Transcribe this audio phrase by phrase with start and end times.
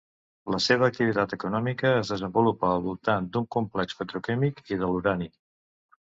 [0.53, 5.29] La seva activitat econòmica es desenvolupa al voltant d'un complex petroquímic i de l'urani.